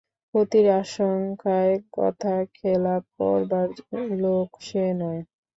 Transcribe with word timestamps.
ক্ষতির 0.27 0.67
আশঙ্কায় 0.81 1.75
কথা 1.93 2.33
খেলাপ 2.55 3.03
করবার 3.17 3.67
লোক 4.21 4.49
সে 4.61 4.83
নয়। 4.99 5.21